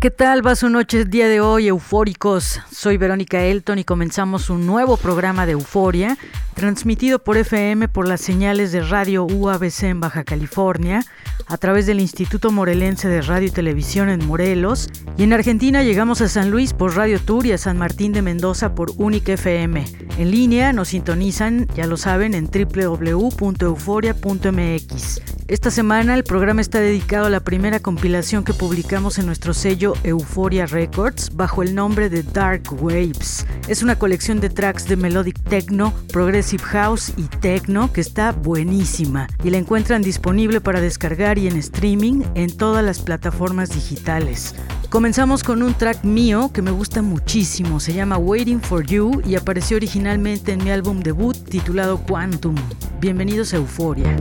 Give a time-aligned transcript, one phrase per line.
[0.00, 2.62] ¿Qué tal va su noche día de hoy, eufóricos?
[2.72, 6.16] Soy Verónica Elton y comenzamos un nuevo programa de Euforia,
[6.54, 11.04] transmitido por FM por las señales de Radio UABC en Baja California,
[11.46, 16.22] a través del Instituto Morelense de Radio y Televisión en Morelos, y en Argentina llegamos
[16.22, 19.84] a San Luis por Radio Tour y a San Martín de Mendoza por Única FM.
[20.16, 25.20] En línea nos sintonizan, ya lo saben, en www.euforia.mx.
[25.50, 29.89] Esta semana el programa está dedicado a la primera compilación que publicamos en nuestro sello
[30.04, 33.46] Euphoria Records bajo el nombre de Dark Waves.
[33.68, 39.28] Es una colección de tracks de melodic techno, progressive house y techno que está buenísima
[39.44, 44.54] y la encuentran disponible para descargar y en streaming en todas las plataformas digitales.
[44.90, 49.36] Comenzamos con un track mío que me gusta muchísimo, se llama Waiting for You y
[49.36, 52.56] apareció originalmente en mi álbum debut titulado Quantum.
[53.00, 54.16] Bienvenidos a Euphoria.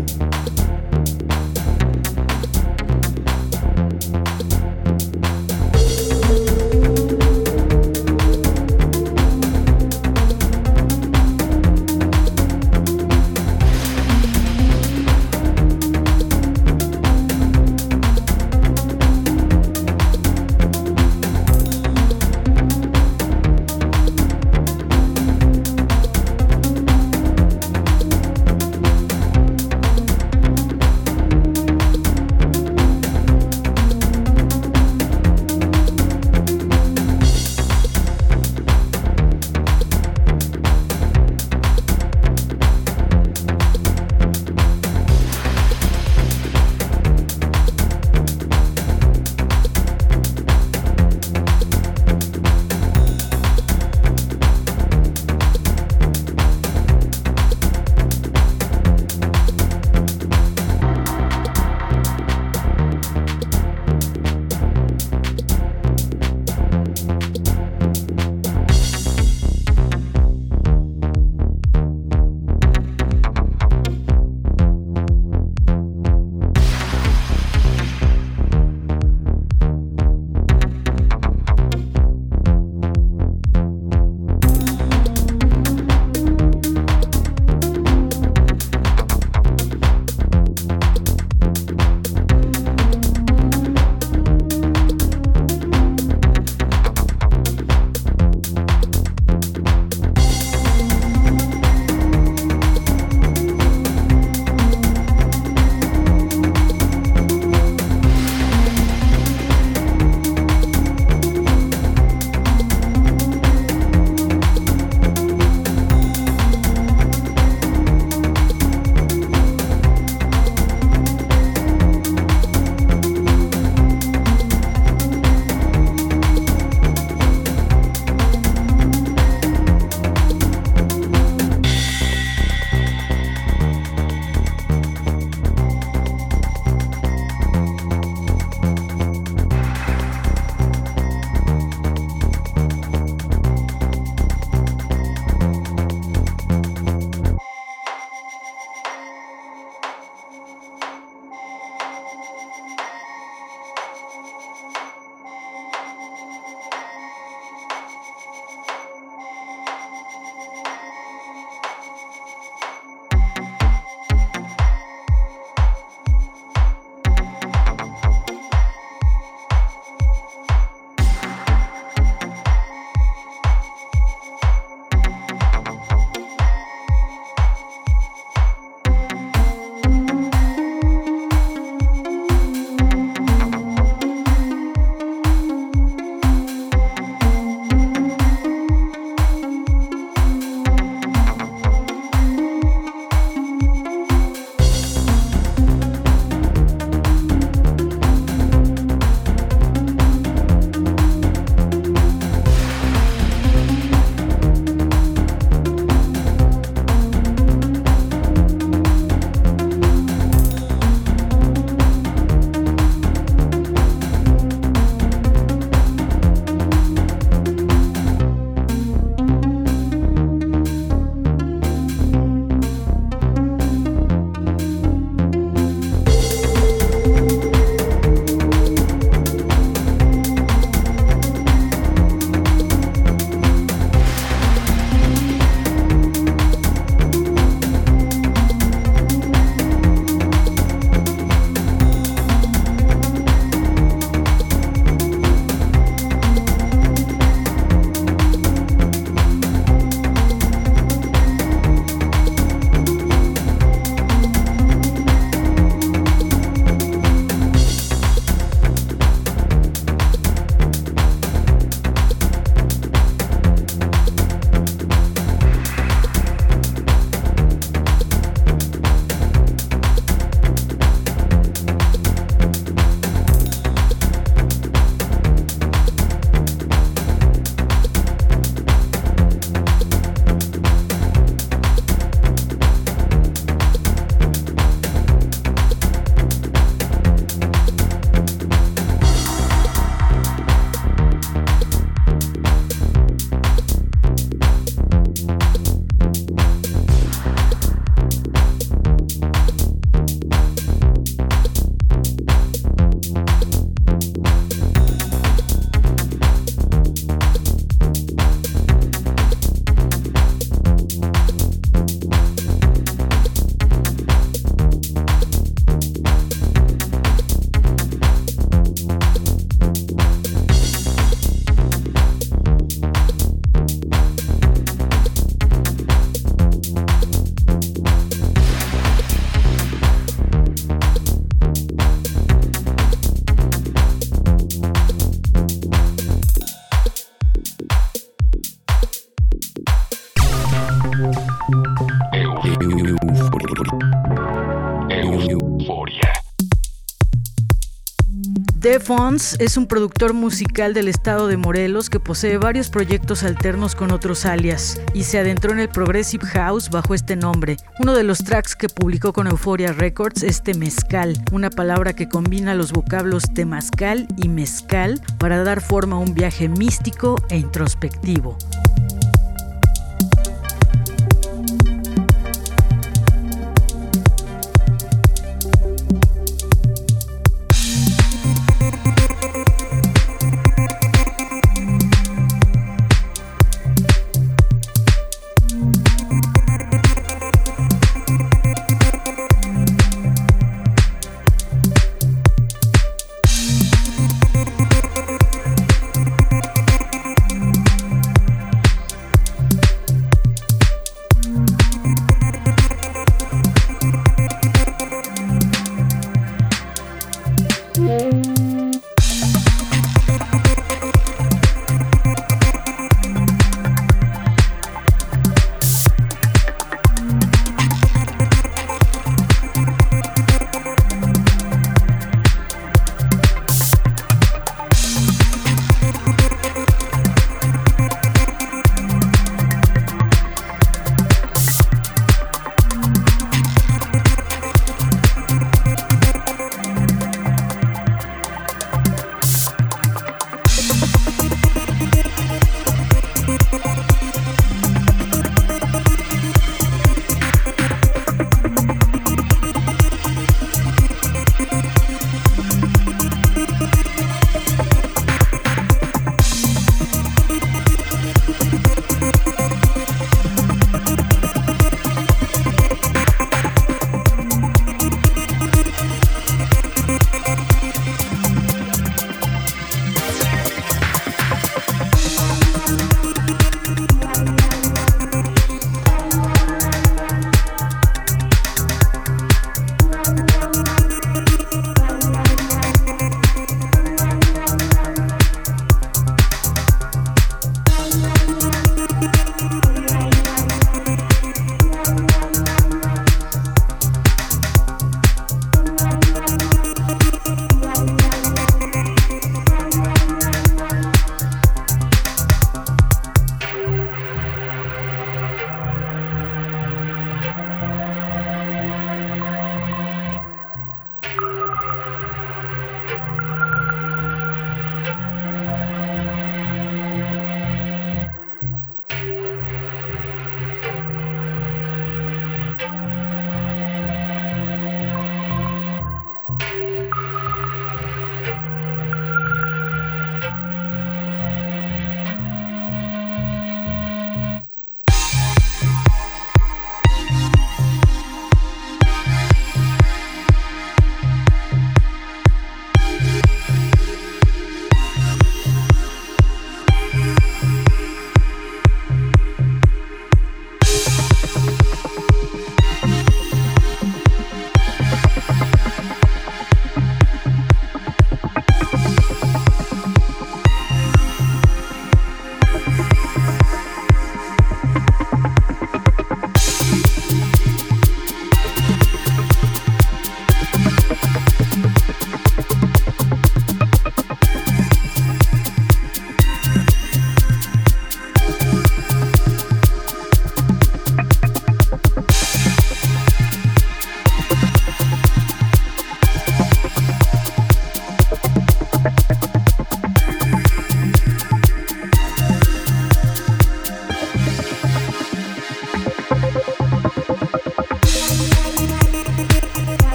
[348.90, 353.92] Defons es un productor musical del estado de Morelos que posee varios proyectos alternos con
[353.92, 357.58] otros alias y se adentró en el Progressive House bajo este nombre.
[357.78, 362.56] Uno de los tracks que publicó con Euphoria Records es Temezcal, una palabra que combina
[362.56, 368.40] los vocablos temazcal y mezcal para dar forma a un viaje místico e introspectivo.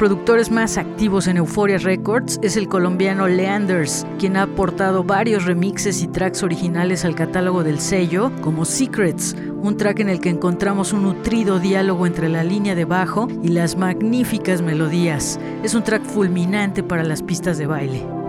[0.00, 6.02] Productores más activos en Euphoria Records es el colombiano Leanders, quien ha aportado varios remixes
[6.02, 10.94] y tracks originales al catálogo del sello, como Secrets, un track en el que encontramos
[10.94, 15.38] un nutrido diálogo entre la línea de bajo y las magníficas melodías.
[15.62, 18.19] Es un track fulminante para las pistas de baile.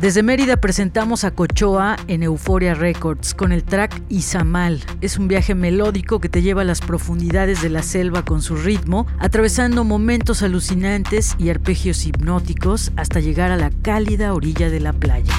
[0.00, 4.82] Desde Mérida presentamos a Cochoa en Euphoria Records con el track Izamal.
[5.02, 8.56] Es un viaje melódico que te lleva a las profundidades de la selva con su
[8.56, 14.94] ritmo, atravesando momentos alucinantes y arpegios hipnóticos hasta llegar a la cálida orilla de la
[14.94, 15.34] playa.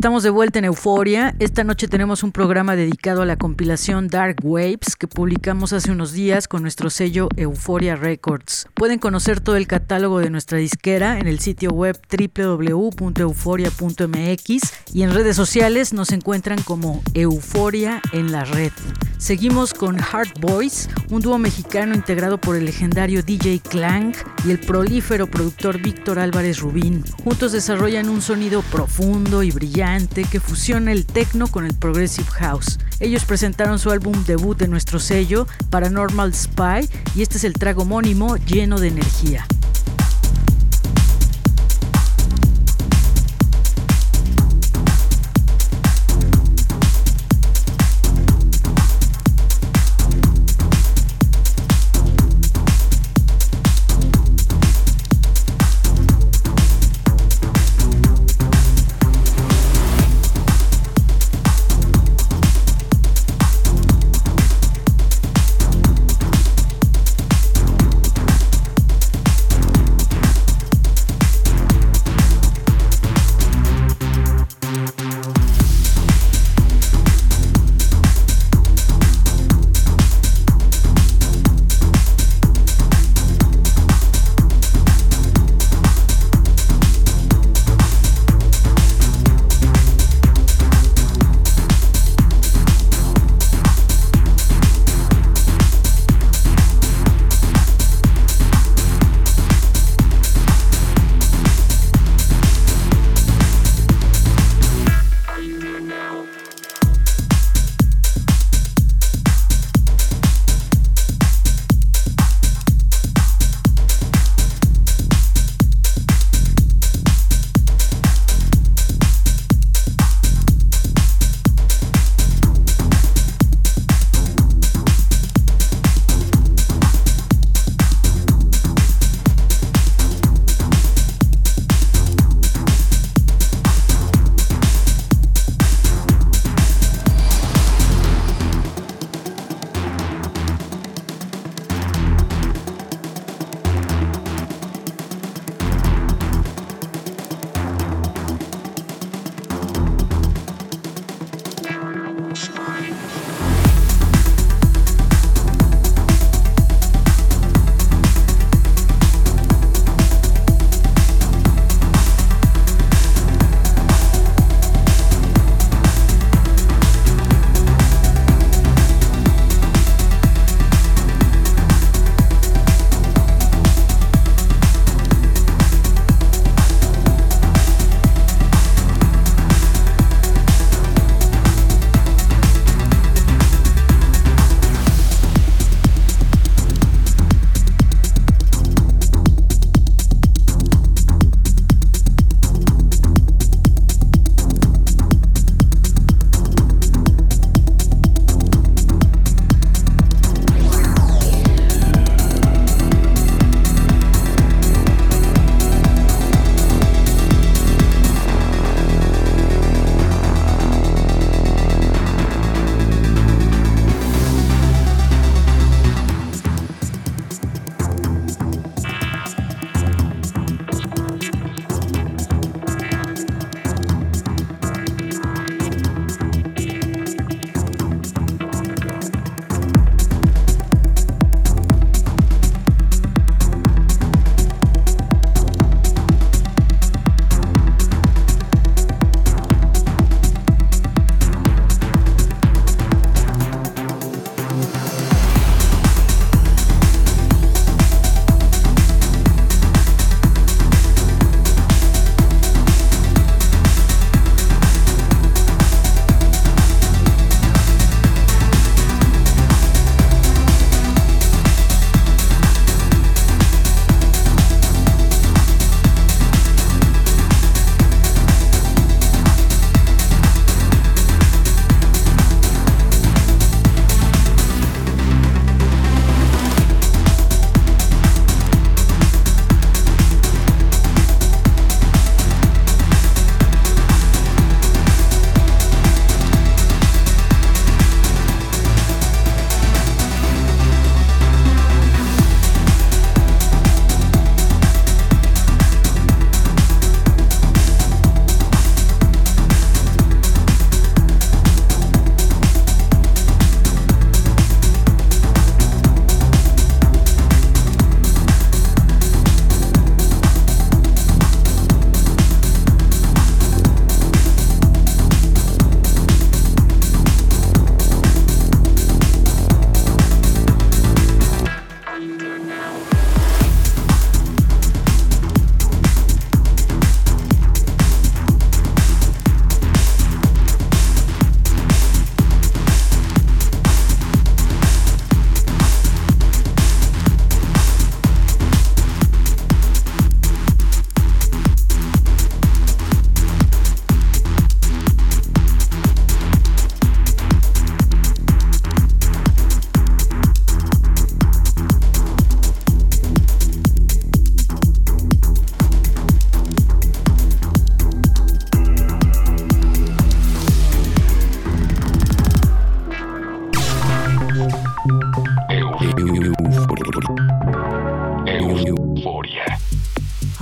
[0.00, 1.34] Estamos de vuelta en Euforia.
[1.40, 6.12] Esta noche tenemos un programa dedicado a la compilación Dark Waves que publicamos hace unos
[6.12, 8.66] días con nuestro sello Euforia Records.
[8.72, 15.12] Pueden conocer todo el catálogo de nuestra disquera en el sitio web www.euforia.mx y en
[15.12, 18.72] redes sociales nos encuentran como Euforia en la red.
[19.18, 24.60] Seguimos con Heart Boys, un dúo mexicano integrado por el legendario DJ Clank y el
[24.60, 27.04] prolífero productor Víctor Álvarez Rubín.
[27.22, 29.89] Juntos desarrollan un sonido profundo y brillante
[30.30, 32.78] que fusiona el techno con el progressive house.
[33.00, 37.82] Ellos presentaron su álbum debut de nuestro sello, Paranormal Spy, y este es el trago
[37.82, 39.46] homónimo lleno de energía.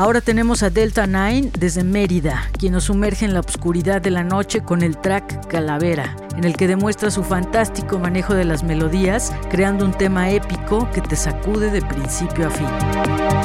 [0.08, 4.24] Ahora tenemos a Delta Nine desde Mérida, quien nos sumerge en la oscuridad de la
[4.24, 9.34] noche con el track Calavera, en el que demuestra su fantástico manejo de las melodías,
[9.50, 13.37] creando un tema épico que te sacude de principio a fin.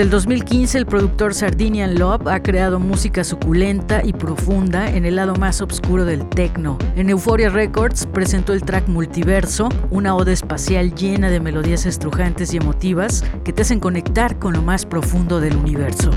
[0.00, 5.16] Desde el 2015 el productor Sardinian Love ha creado música suculenta y profunda en el
[5.16, 6.78] lado más oscuro del techno.
[6.96, 12.56] En Euphoria Records presentó el track Multiverso, una oda espacial llena de melodías estrujantes y
[12.56, 16.10] emotivas que te hacen conectar con lo más profundo del universo.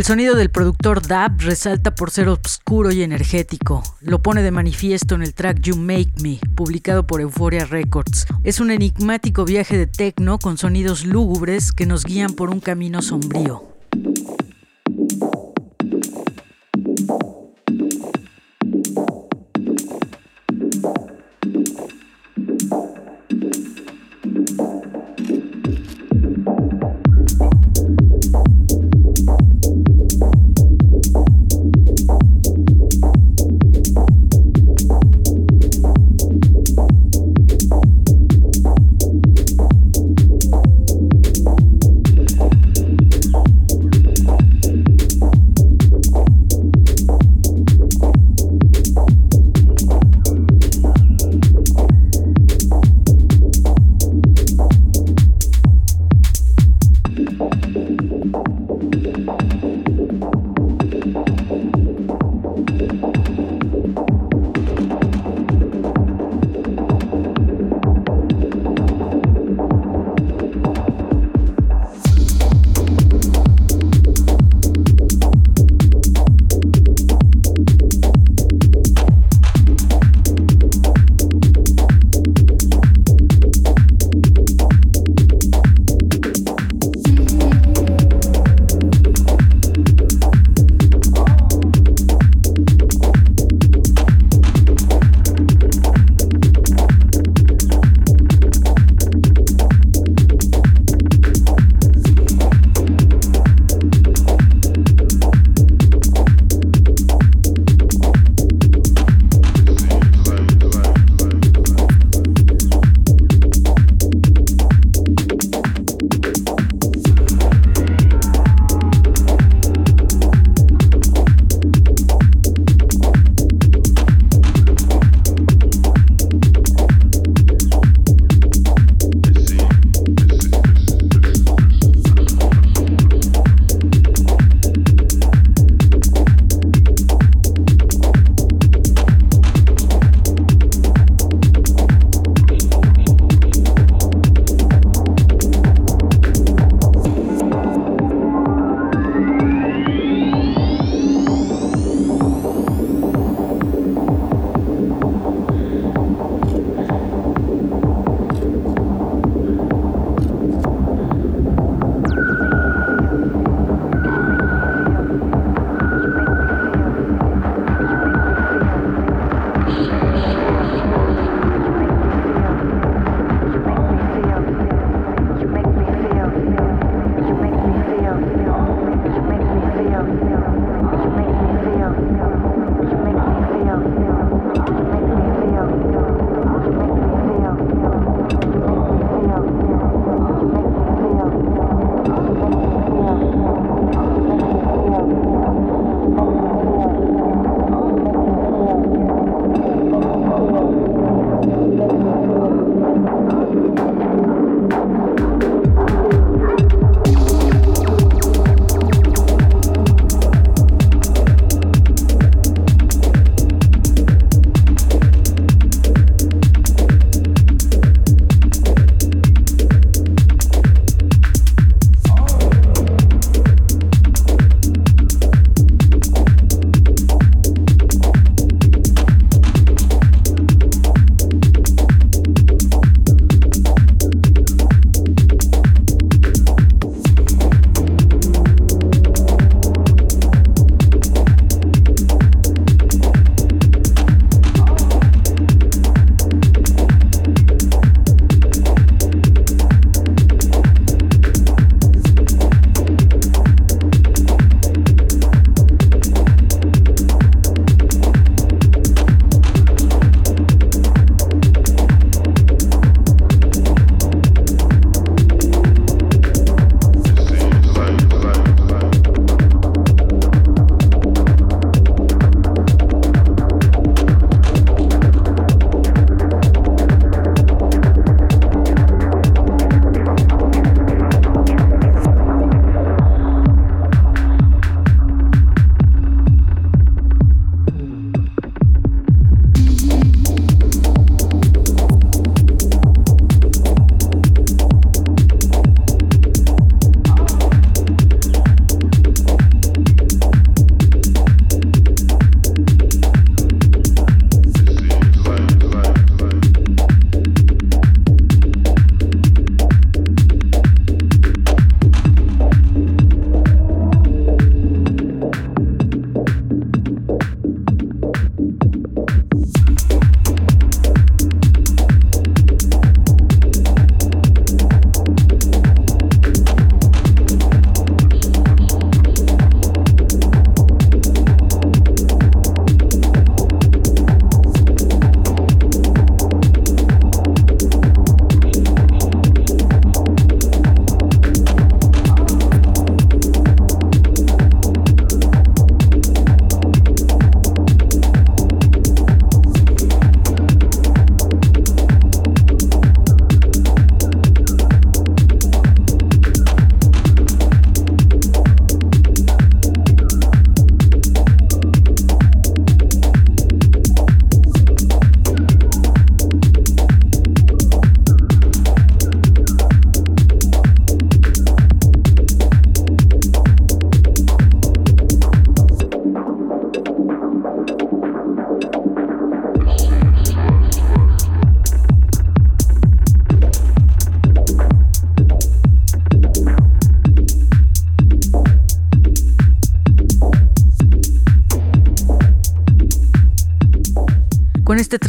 [0.00, 3.82] El sonido del productor Dab resalta por ser oscuro y energético.
[4.00, 8.24] Lo pone de manifiesto en el track You Make Me, publicado por Euphoria Records.
[8.42, 13.02] Es un enigmático viaje de techno con sonidos lúgubres que nos guían por un camino
[13.02, 13.69] sombrío.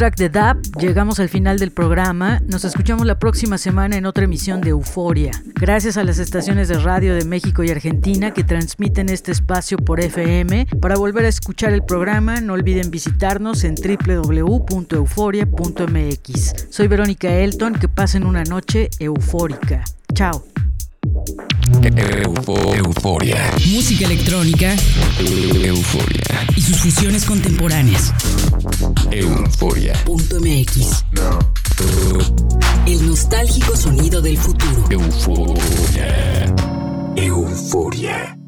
[0.02, 2.42] Con este track de DAP llegamos al final del programa.
[2.48, 5.30] Nos escuchamos la próxima semana en otra emisión de Euforia.
[5.54, 10.00] Gracias a las estaciones de radio de México y Argentina que transmiten este espacio por
[10.00, 10.66] FM.
[10.80, 16.66] Para volver a escuchar el programa, no olviden visitarnos en www.euforia.mx.
[16.68, 19.84] Soy Verónica Elton, que pasen una noche eufórica.
[20.14, 20.44] Chao.
[21.80, 23.52] euforia.
[23.72, 24.74] Música electrónica.
[25.20, 26.44] Euforia.
[26.56, 28.12] Y sus fusiones contemporáneas.
[29.12, 29.92] Euforia.
[30.06, 31.04] .mx.
[32.86, 34.86] El nostálgico sonido del futuro.
[34.90, 36.54] Euforia.
[37.14, 38.41] Euforia.